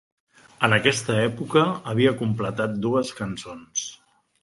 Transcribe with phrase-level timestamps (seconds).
[0.67, 1.63] En aquesta època,
[1.93, 3.89] havia completat dues cançons.